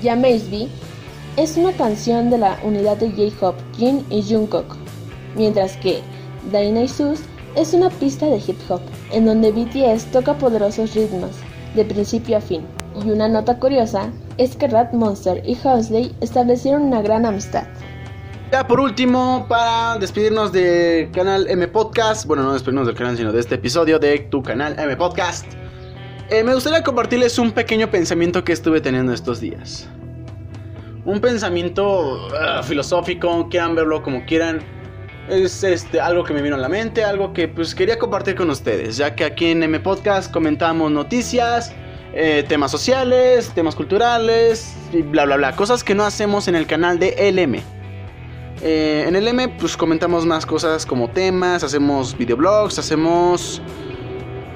Yamaze 0.01 0.67
es 1.37 1.57
una 1.57 1.73
canción 1.73 2.29
de 2.29 2.37
la 2.37 2.57
unidad 2.63 2.97
de 2.97 3.09
J-Hop, 3.09 3.55
Jin 3.77 4.05
y 4.09 4.21
Jungkook, 4.21 4.75
mientras 5.35 5.77
que 5.77 6.01
Sus 6.87 7.21
es 7.55 7.73
una 7.73 7.89
pista 7.89 8.25
de 8.25 8.37
hip 8.37 8.57
hop, 8.69 8.81
en 9.11 9.25
donde 9.25 9.51
BTS 9.51 10.05
toca 10.11 10.33
poderosos 10.33 10.93
ritmos, 10.93 11.31
de 11.75 11.85
principio 11.85 12.37
a 12.37 12.41
fin. 12.41 12.65
Y 13.03 13.09
una 13.09 13.27
nota 13.27 13.59
curiosa 13.59 14.11
es 14.37 14.55
que 14.55 14.67
Rat 14.67 14.93
Monster 14.93 15.41
y 15.45 15.53
Huxley 15.53 16.15
establecieron 16.21 16.83
una 16.83 17.01
gran 17.01 17.25
amistad. 17.25 17.67
Ya 18.51 18.67
por 18.67 18.79
último, 18.79 19.45
para 19.49 19.97
despedirnos 19.97 20.51
del 20.51 21.09
canal 21.11 21.47
M 21.49 21.67
Podcast, 21.67 22.25
bueno, 22.25 22.43
no 22.43 22.53
despedirnos 22.53 22.87
del 22.87 22.95
canal, 22.95 23.17
sino 23.17 23.31
de 23.31 23.39
este 23.39 23.55
episodio 23.55 23.97
de 23.97 24.19
tu 24.19 24.43
canal 24.43 24.75
M 24.77 24.95
Podcast, 24.95 25.45
eh, 26.29 26.43
me 26.43 26.53
gustaría 26.53 26.83
compartirles 26.83 27.37
un 27.39 27.51
pequeño 27.51 27.89
pensamiento 27.89 28.43
que 28.43 28.53
estuve 28.53 28.79
teniendo 28.81 29.13
estos 29.13 29.39
días. 29.39 29.87
Un 31.05 31.19
pensamiento 31.19 32.27
ah, 32.39 32.63
filosófico, 32.63 33.49
quieran 33.49 33.75
verlo 33.75 34.01
como 34.03 34.25
quieran. 34.25 34.61
Es 35.29 35.63
este, 35.63 36.01
algo 36.01 36.25
que 36.25 36.33
me 36.33 36.41
vino 36.41 36.55
a 36.55 36.59
la 36.59 36.67
mente, 36.67 37.03
algo 37.03 37.31
que 37.31 37.47
pues 37.47 37.73
quería 37.73 37.97
compartir 37.97 38.35
con 38.35 38.49
ustedes, 38.49 38.97
ya 38.97 39.15
que 39.15 39.23
aquí 39.23 39.47
en 39.47 39.63
M 39.63 39.79
Podcast 39.79 40.31
comentamos 40.31 40.91
noticias, 40.91 41.73
eh, 42.13 42.43
temas 42.47 42.71
sociales, 42.71 43.49
temas 43.55 43.73
culturales 43.73 44.75
y 44.91 45.01
bla 45.01 45.23
bla 45.23 45.37
bla. 45.37 45.55
Cosas 45.55 45.83
que 45.83 45.95
no 45.95 46.03
hacemos 46.03 46.49
en 46.49 46.55
el 46.55 46.67
canal 46.67 46.99
de 46.99 47.15
LM. 47.31 47.61
Eh, 48.61 49.05
en 49.07 49.15
LM 49.15 49.57
pues 49.57 49.77
comentamos 49.77 50.25
más 50.25 50.45
cosas 50.45 50.85
como 50.85 51.09
temas, 51.09 51.63
hacemos 51.63 52.17
videoblogs, 52.17 52.77
hacemos 52.77 53.61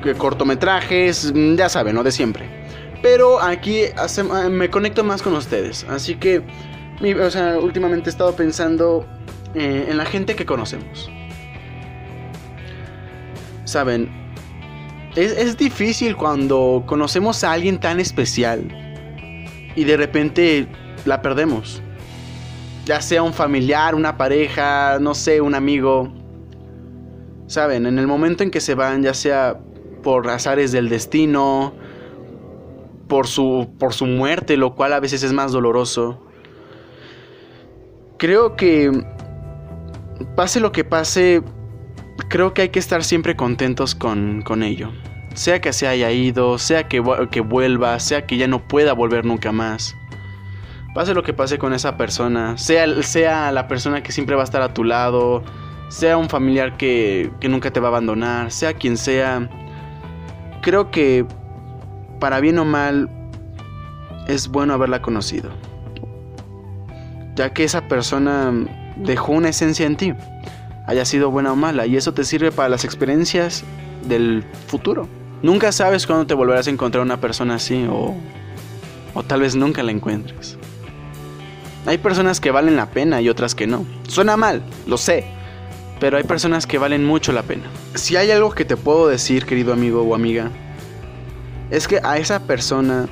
eh, 0.03 0.13
cortometrajes, 0.17 1.33
ya 1.55 1.69
saben, 1.69 1.95
¿no? 1.95 2.03
De 2.03 2.11
siempre. 2.11 2.45
Pero 3.01 3.41
aquí 3.41 3.83
me 4.49 4.69
conecto 4.69 5.05
más 5.05 5.21
con 5.21 5.33
ustedes. 5.33 5.85
Así 5.89 6.15
que, 6.15 6.43
o 7.23 7.29
sea, 7.31 7.57
últimamente 7.57 8.09
he 8.09 8.11
estado 8.11 8.35
pensando 8.35 9.05
en 9.59 9.97
la 9.97 10.05
gente 10.05 10.35
que 10.35 10.45
conocemos. 10.45 11.09
Saben, 13.65 14.09
es, 15.17 15.57
difícil 15.57 16.15
cuando 16.15 16.83
conocemos 16.85 17.43
a 17.43 17.51
alguien 17.51 17.79
tan 17.79 17.99
especial 17.99 18.67
y 19.75 19.83
de 19.83 19.97
repente 19.97 20.67
la 21.05 21.23
perdemos. 21.23 21.81
Ya 22.85 23.01
sea 23.01 23.23
un 23.23 23.33
familiar, 23.33 23.95
una 23.95 24.15
pareja, 24.15 24.99
no 24.99 25.15
sé, 25.15 25.41
un 25.41 25.55
amigo. 25.55 26.13
Saben, 27.47 27.87
en 27.87 27.97
el 27.97 28.05
momento 28.05 28.43
en 28.43 28.51
que 28.51 28.61
se 28.61 28.75
van, 28.75 29.01
ya 29.01 29.15
sea 29.15 29.59
por 30.03 30.29
azares 30.29 30.71
del 30.71 30.87
destino, 30.87 31.73
por 33.07 33.25
su, 33.25 33.69
por 33.79 33.93
su 33.93 34.05
muerte, 34.05 34.55
lo 34.55 34.75
cual 34.75 34.93
a 34.93 34.99
veces 34.99 35.23
es 35.23 35.33
más 35.33 35.51
doloroso. 35.51 36.21
Creo 38.17 38.55
que 38.55 38.91
pase 40.35 40.59
lo 40.59 40.71
que 40.71 40.83
pase, 40.83 41.41
creo 42.29 42.53
que 42.53 42.63
hay 42.63 42.69
que 42.69 42.79
estar 42.79 43.03
siempre 43.03 43.35
contentos 43.35 43.95
con, 43.95 44.41
con 44.41 44.63
ello 44.63 44.91
sea 45.37 45.61
que 45.61 45.71
se 45.71 45.87
haya 45.87 46.11
ido, 46.11 46.57
sea 46.57 46.87
que, 46.87 47.01
que 47.29 47.41
vuelva, 47.41 47.99
sea 47.99 48.25
que 48.25 48.37
ya 48.37 48.47
no 48.47 48.67
pueda 48.67 48.93
volver 48.93 49.23
nunca 49.23 49.51
más. 49.51 49.95
Pase 50.95 51.13
lo 51.13 51.21
que 51.21 51.31
pase 51.31 51.59
con 51.59 51.73
esa 51.73 51.95
persona, 51.95 52.57
sea, 52.57 53.03
sea 53.03 53.51
la 53.51 53.67
persona 53.67 54.01
que 54.01 54.11
siempre 54.11 54.35
va 54.35 54.41
a 54.41 54.45
estar 54.45 54.63
a 54.63 54.73
tu 54.73 54.83
lado, 54.83 55.43
sea 55.89 56.17
un 56.17 56.27
familiar 56.27 56.75
que, 56.75 57.31
que 57.39 57.49
nunca 57.49 57.71
te 57.71 57.79
va 57.79 57.87
a 57.87 57.91
abandonar, 57.91 58.51
sea 58.51 58.73
quien 58.73 58.97
sea, 58.97 59.47
creo 60.61 60.89
que 60.89 61.23
para 62.19 62.39
bien 62.39 62.57
o 62.57 62.65
mal 62.65 63.07
es 64.27 64.47
bueno 64.47 64.73
haberla 64.73 65.03
conocido. 65.03 65.51
Ya 67.35 67.53
que 67.53 67.63
esa 67.63 67.87
persona 67.87 68.51
dejó 69.03 69.33
una 69.33 69.49
esencia 69.49 69.85
en 69.85 69.95
ti, 69.95 70.13
haya 70.85 71.05
sido 71.05 71.31
buena 71.31 71.51
o 71.51 71.55
mala, 71.55 71.85
y 71.85 71.97
eso 71.97 72.13
te 72.13 72.23
sirve 72.23 72.51
para 72.51 72.69
las 72.69 72.83
experiencias 72.83 73.63
del 74.07 74.43
futuro. 74.67 75.07
Nunca 75.41 75.71
sabes 75.71 76.07
cuándo 76.07 76.25
te 76.25 76.33
volverás 76.33 76.67
a 76.67 76.71
encontrar 76.71 77.03
una 77.03 77.19
persona 77.19 77.55
así 77.55 77.85
o, 77.89 78.15
o 79.13 79.23
tal 79.23 79.41
vez 79.41 79.55
nunca 79.55 79.83
la 79.83 79.91
encuentres. 79.91 80.57
Hay 81.85 81.99
personas 81.99 82.39
que 82.39 82.51
valen 82.51 82.75
la 82.75 82.87
pena 82.87 83.21
y 83.21 83.29
otras 83.29 83.55
que 83.55 83.67
no. 83.67 83.85
Suena 84.07 84.35
mal, 84.35 84.61
lo 84.87 84.97
sé, 84.97 85.25
pero 85.99 86.17
hay 86.17 86.23
personas 86.23 86.67
que 86.67 86.77
valen 86.77 87.05
mucho 87.05 87.31
la 87.31 87.43
pena. 87.43 87.63
Si 87.95 88.15
hay 88.15 88.31
algo 88.31 88.51
que 88.51 88.65
te 88.65 88.75
puedo 88.75 89.07
decir, 89.07 89.45
querido 89.45 89.73
amigo 89.73 90.01
o 90.01 90.15
amiga, 90.15 90.51
es 91.69 91.87
que 91.87 91.99
a 92.03 92.17
esa 92.17 92.41
persona, 92.41 93.07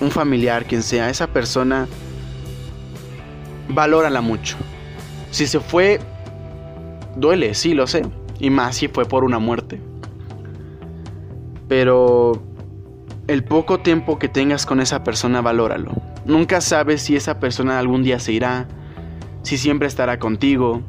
un 0.00 0.10
familiar, 0.10 0.66
quien 0.66 0.82
sea, 0.82 1.10
esa 1.10 1.26
persona, 1.26 1.88
valórala 3.68 4.20
mucho. 4.20 4.56
Si 5.30 5.46
se 5.46 5.60
fue, 5.60 6.00
duele, 7.16 7.54
sí, 7.54 7.74
lo 7.74 7.86
sé. 7.86 8.02
Y 8.38 8.50
más 8.50 8.76
si 8.76 8.88
fue 8.88 9.04
por 9.04 9.24
una 9.24 9.38
muerte. 9.38 9.80
Pero 11.68 12.42
el 13.28 13.44
poco 13.44 13.78
tiempo 13.80 14.18
que 14.18 14.28
tengas 14.28 14.66
con 14.66 14.80
esa 14.80 15.04
persona, 15.04 15.40
valóralo. 15.40 15.92
Nunca 16.24 16.60
sabes 16.60 17.02
si 17.02 17.16
esa 17.16 17.38
persona 17.38 17.78
algún 17.78 18.02
día 18.02 18.18
se 18.18 18.32
irá, 18.32 18.66
si 19.42 19.56
siempre 19.56 19.86
estará 19.88 20.18
contigo, 20.18 20.82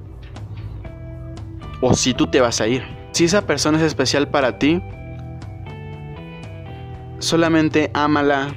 o 1.81 1.93
si 1.93 2.13
tú 2.13 2.27
te 2.27 2.41
vas 2.41 2.61
a 2.61 2.67
ir. 2.67 2.83
Si 3.11 3.25
esa 3.25 3.45
persona 3.45 3.77
es 3.77 3.83
especial 3.83 4.27
para 4.29 4.57
ti, 4.57 4.81
solamente 7.19 7.91
ámala 7.93 8.55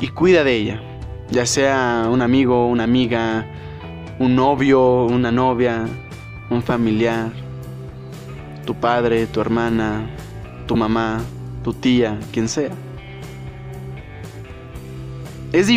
y 0.00 0.08
cuida 0.08 0.44
de 0.44 0.54
ella. 0.54 0.82
Ya 1.30 1.46
sea 1.46 2.08
un 2.10 2.22
amigo, 2.22 2.66
una 2.66 2.84
amiga, 2.84 3.46
un 4.20 4.36
novio, 4.36 5.06
una 5.06 5.32
novia, 5.32 5.88
un 6.50 6.62
familiar, 6.62 7.32
tu 8.66 8.74
padre, 8.74 9.26
tu 9.26 9.40
hermana, 9.40 10.10
tu 10.66 10.76
mamá, 10.76 11.22
tu 11.64 11.72
tía, 11.72 12.20
quien 12.30 12.46
sea. 12.46 12.70
Es, 15.52 15.68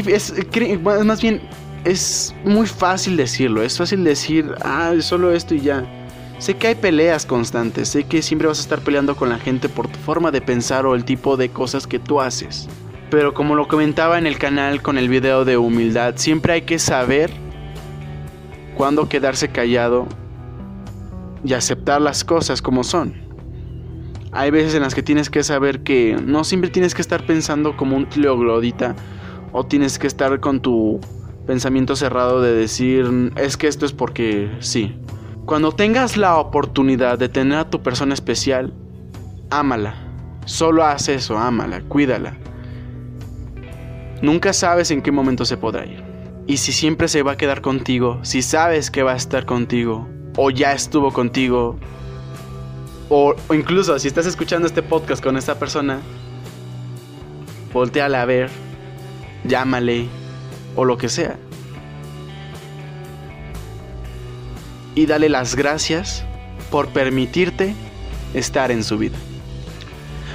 más 1.05 1.21
bien, 1.21 1.41
es 1.85 2.35
muy 2.43 2.67
fácil 2.67 3.15
decirlo, 3.15 3.63
es 3.63 3.77
fácil 3.77 4.03
decir, 4.03 4.53
ah, 4.61 4.91
solo 4.99 5.31
esto 5.31 5.55
y 5.55 5.61
ya. 5.61 5.85
Sé 6.37 6.55
que 6.55 6.67
hay 6.67 6.75
peleas 6.75 7.25
constantes, 7.25 7.87
sé 7.87 8.03
que 8.03 8.21
siempre 8.21 8.49
vas 8.49 8.59
a 8.59 8.63
estar 8.63 8.81
peleando 8.81 9.15
con 9.15 9.29
la 9.29 9.39
gente 9.39 9.69
por 9.69 9.87
tu 9.87 9.97
forma 9.99 10.31
de 10.31 10.41
pensar 10.41 10.85
o 10.85 10.95
el 10.95 11.05
tipo 11.05 11.37
de 11.37 11.47
cosas 11.47 11.87
que 11.87 11.97
tú 11.97 12.19
haces. 12.19 12.67
Pero 13.09 13.33
como 13.33 13.55
lo 13.55 13.69
comentaba 13.69 14.17
en 14.17 14.27
el 14.27 14.37
canal 14.37 14.81
con 14.81 14.97
el 14.97 15.07
video 15.07 15.45
de 15.45 15.55
humildad, 15.55 16.15
siempre 16.17 16.51
hay 16.51 16.63
que 16.63 16.77
saber 16.77 17.42
cuándo 18.83 19.07
quedarse 19.07 19.47
callado 19.47 20.07
y 21.45 21.53
aceptar 21.53 22.01
las 22.01 22.25
cosas 22.25 22.61
como 22.61 22.83
son. 22.83 23.13
Hay 24.33 24.51
veces 24.51 24.75
en 24.75 24.81
las 24.81 24.93
que 24.93 25.01
tienes 25.01 25.29
que 25.29 25.41
saber 25.41 25.83
que 25.83 26.17
no 26.21 26.43
siempre 26.43 26.69
tienes 26.69 26.93
que 26.93 27.01
estar 27.01 27.25
pensando 27.25 27.77
como 27.77 27.95
un 27.95 28.09
glodita 28.11 28.93
o 29.53 29.65
tienes 29.65 29.97
que 29.97 30.07
estar 30.07 30.37
con 30.41 30.59
tu 30.59 30.99
pensamiento 31.47 31.95
cerrado 31.95 32.41
de 32.41 32.53
decir 32.53 33.31
es 33.37 33.55
que 33.55 33.69
esto 33.69 33.85
es 33.85 33.93
porque 33.93 34.51
sí. 34.59 34.93
Cuando 35.45 35.71
tengas 35.71 36.17
la 36.17 36.35
oportunidad 36.35 37.17
de 37.17 37.29
tener 37.29 37.59
a 37.59 37.69
tu 37.69 37.81
persona 37.81 38.13
especial, 38.13 38.73
ámala. 39.49 39.95
Solo 40.43 40.83
haz 40.83 41.07
eso, 41.07 41.37
ámala, 41.37 41.79
cuídala. 41.83 42.35
Nunca 44.21 44.51
sabes 44.51 44.91
en 44.91 45.01
qué 45.01 45.13
momento 45.13 45.45
se 45.45 45.55
podrá 45.55 45.85
ir. 45.85 46.12
Y 46.45 46.57
si 46.57 46.73
siempre 46.73 47.07
se 47.07 47.23
va 47.23 47.33
a 47.33 47.37
quedar 47.37 47.61
contigo, 47.61 48.19
si 48.23 48.41
sabes 48.41 48.91
que 48.91 49.01
va 49.01 49.13
a 49.13 49.15
estar 49.15 49.45
contigo, 49.45 50.09
o 50.35 50.49
ya 50.49 50.73
estuvo 50.73 51.13
contigo, 51.13 51.79
o, 53.09 53.35
incluso 53.53 53.97
si 53.97 54.09
estás 54.09 54.25
escuchando 54.25 54.67
este 54.67 54.83
podcast 54.83 55.23
con 55.23 55.37
esta 55.37 55.57
persona, 55.57 56.01
volteala 57.71 58.21
a 58.21 58.25
ver, 58.25 58.49
llámale, 59.45 60.07
o 60.75 60.83
lo 60.83 60.97
que 60.97 61.07
sea. 61.07 61.37
Y 64.95 65.05
dale 65.05 65.29
las 65.29 65.55
gracias 65.55 66.25
por 66.69 66.89
permitirte 66.89 67.73
estar 68.33 68.69
en 68.69 68.83
su 68.83 68.97
vida. 68.97 69.17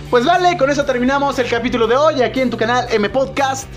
Pues 0.08 0.24
vale, 0.24 0.56
con 0.56 0.70
eso 0.70 0.86
terminamos 0.86 1.38
el 1.38 1.48
capítulo 1.50 1.86
de 1.86 1.96
hoy 1.96 2.22
aquí 2.22 2.40
en 2.40 2.48
tu 2.48 2.56
canal 2.56 2.86
M 2.90 3.10
Podcast. 3.10 3.68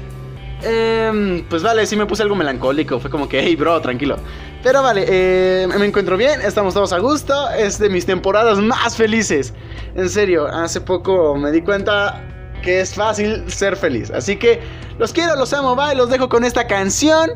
Em, 0.63 1.44
pues 1.50 1.63
vale, 1.63 1.86
sí 1.86 1.96
me 1.96 2.06
puse 2.06 2.24
algo 2.24 2.36
melancólico. 2.36 3.00
Fue 3.00 3.10
como 3.10 3.27
que, 3.27 3.41
hey, 3.41 3.56
bro, 3.56 3.80
tranquilo. 3.82 4.18
Pero 4.63 4.84
vale, 4.84 5.06
eh, 5.08 5.68
me 5.77 5.86
encuentro 5.86 6.18
bien, 6.18 6.41
estamos 6.41 6.74
todos 6.74 6.94
a 6.94 7.00
gusto. 7.00 7.50
Es 7.51 7.80
de 7.80 7.89
mis 7.89 8.06
temporadas 8.06 8.60
más 8.60 8.96
felices. 8.96 9.53
En 9.96 10.10
serio, 10.10 10.48
hace 10.48 10.82
poco 10.82 11.36
me 11.36 11.51
di 11.51 11.62
cuenta 11.62 12.22
que 12.62 12.82
es 12.82 12.94
fácil 12.94 13.44
ser 13.50 13.75
feliz. 13.75 14.12
Así 14.12 14.38
que 14.38 14.62
los 15.00 15.12
quiero, 15.13 15.36
los 15.36 15.51
amo, 15.53 15.75
bye. 15.75 15.96
Los 15.96 16.10
dejo 16.10 16.30
con 16.30 16.44
esta 16.44 16.68
canción 16.68 17.32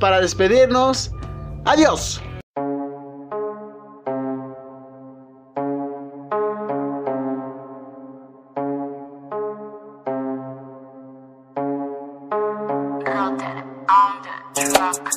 para 0.00 0.20
despedirnos. 0.20 1.12
Adiós. 1.64 2.20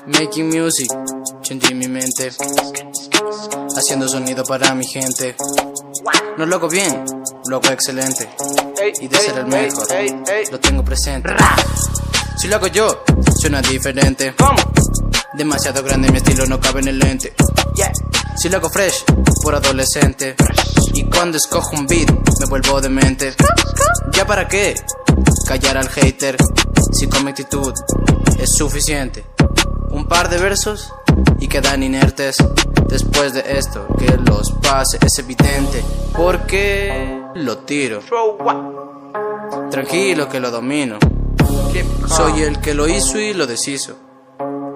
Making 0.08 0.50
music, 0.50 0.90
changing 1.44 1.78
mi 1.78 1.88
mente. 1.88 2.32
Haciendo 3.78 4.08
sonido 4.08 4.44
para 4.44 4.74
mi 4.74 4.84
gente. 4.84 5.36
No 6.38 6.46
lo 6.48 6.56
hago 6.56 6.68
bien, 6.68 7.06
lo 7.46 7.58
hago 7.58 7.70
excelente. 7.70 8.28
Y 9.00 9.08
de 9.08 9.18
ser 9.18 9.38
el 9.38 9.46
mejor, 9.46 9.88
lo 10.52 10.60
tengo 10.60 10.84
presente. 10.84 11.30
Si 12.38 12.48
lo 12.48 12.56
hago 12.56 12.66
yo, 12.68 13.04
suena 13.40 13.62
diferente. 13.62 14.34
Demasiado 15.34 15.84
grande, 15.84 16.10
mi 16.10 16.18
estilo 16.18 16.48
no 16.48 16.60
cabe 16.60 16.80
en 16.80 16.88
el 16.88 16.98
lente. 16.98 17.36
Si 18.38 18.50
lo 18.50 18.58
hago 18.58 18.70
fresh, 18.72 19.04
por 19.44 19.54
adolescente. 19.54 20.36
Y 20.94 21.04
cuando 21.04 21.38
escojo 21.38 21.76
un 21.76 21.86
beat, 21.86 22.10
me 22.40 22.46
vuelvo 22.48 22.82
demente. 22.82 23.36
¿Ya 24.14 24.26
para 24.26 24.48
qué? 24.48 24.74
Callar 25.46 25.78
al 25.78 25.90
hater. 25.90 26.38
Si 26.92 27.08
con 27.08 27.24
mi 27.24 27.30
actitud 27.30 27.72
es 28.40 28.52
suficiente 28.56 29.29
un 30.00 30.08
par 30.08 30.30
de 30.30 30.38
versos 30.38 30.94
y 31.40 31.48
quedan 31.48 31.84
inertes. 31.84 32.38
Después 32.88 33.34
de 33.34 33.44
esto, 33.58 33.86
que 34.00 34.18
los 34.18 34.52
pase 34.54 34.98
es 35.06 35.20
evidente, 35.20 35.84
porque 36.16 37.22
lo 37.36 37.60
tiro. 37.60 38.00
Tranquilo 39.70 40.30
que 40.30 40.40
lo 40.40 40.52
domino. 40.52 40.98
Soy 42.08 42.44
el 42.44 42.60
que 42.60 42.74
lo 42.74 42.88
hizo 42.88 43.20
y 43.20 43.34
lo 43.34 43.46
deshizo. 43.46 43.96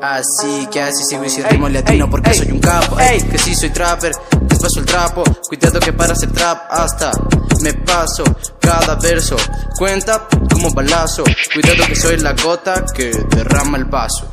Así 0.02 0.68
que 0.70 0.82
así 0.82 1.06
sigo 1.06 1.24
y 1.24 1.30
si 1.30 1.42
ritmo 1.42 1.70
latino 1.70 2.10
porque 2.10 2.34
soy 2.34 2.52
un 2.52 2.60
capo. 2.60 2.98
que 2.98 3.38
si 3.38 3.56
soy 3.56 3.70
trapper, 3.70 4.12
que 4.50 4.56
paso 4.58 4.80
el 4.80 4.86
trapo. 4.86 5.24
Cuidado 5.48 5.80
que 5.80 5.94
para 5.94 6.12
hacer 6.12 6.32
trap 6.32 6.70
hasta 6.70 7.12
me 7.62 7.74
paso 7.74 8.26
cada 8.60 8.96
verso. 8.96 9.38
Cuenta 9.78 10.28
como 10.52 10.70
balazo. 10.72 11.24
Cuidado 11.54 11.88
que 11.88 11.96
soy 11.96 12.18
la 12.18 12.34
gota 12.34 12.84
que 12.94 13.12
derrama 13.30 13.78
el 13.78 13.86
vaso. 13.86 14.33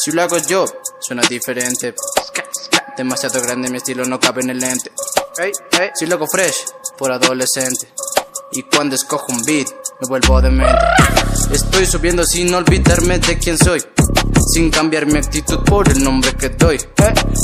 Si 0.00 0.12
lo 0.12 0.22
hago 0.22 0.38
yo, 0.38 0.64
suena 1.00 1.22
diferente. 1.28 1.92
Demasiado 2.96 3.42
grande, 3.42 3.68
mi 3.68 3.78
estilo 3.78 4.04
no 4.04 4.20
cabe 4.20 4.42
en 4.42 4.50
el 4.50 4.60
lente. 4.60 4.92
Si 5.96 6.06
lo 6.06 6.14
hago 6.14 6.28
fresh, 6.28 6.66
por 6.96 7.10
adolescente. 7.10 7.88
Y 8.52 8.62
cuando 8.62 8.94
escojo 8.94 9.32
un 9.32 9.42
beat, 9.42 9.66
me 10.00 10.06
vuelvo 10.06 10.40
demente. 10.40 10.84
Estoy 11.50 11.84
subiendo 11.84 12.24
sin 12.24 12.54
olvidarme 12.54 13.18
de 13.18 13.38
quién 13.38 13.58
soy. 13.58 13.82
Sin 14.52 14.70
cambiar 14.70 15.06
mi 15.06 15.18
actitud 15.18 15.58
por 15.64 15.88
el 15.88 16.02
nombre 16.02 16.32
que 16.32 16.48
doy. 16.48 16.78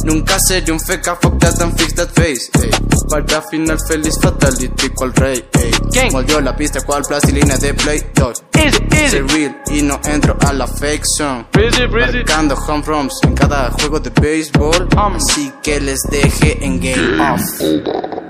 Nunca 0.04 0.38
seré 0.40 0.72
un 0.72 0.80
feca, 0.80 1.16
fuck 1.16 1.38
that 1.38 1.60
and 1.60 1.76
fix 1.78 1.94
that 1.94 2.08
face. 2.14 2.50
Para 3.10 3.42
final 3.42 3.78
feliz 3.86 4.18
fatality 4.20 4.88
cual 4.90 5.12
rey. 5.14 5.44
Ey. 5.52 6.10
Moldeó 6.10 6.40
la 6.40 6.56
pista 6.56 6.80
cual 6.80 7.02
plastilina 7.06 7.56
de 7.58 7.74
Play 7.74 8.02
2. 8.14 8.44
Soy 9.10 9.20
real 9.20 9.62
y 9.70 9.82
no 9.82 10.00
entro 10.04 10.36
a 10.40 10.52
la 10.52 10.66
fake 10.66 11.04
song. 11.04 11.44
Marcando 11.90 12.54
home 12.54 12.82
runs 12.84 13.20
en 13.22 13.34
cada 13.34 13.70
juego 13.70 14.00
de 14.00 14.10
béisbol. 14.10 14.88
Así 14.96 15.52
que 15.62 15.80
les 15.80 16.00
deje 16.10 16.64
en 16.64 16.80
game 16.80 17.20
off. 17.20 18.23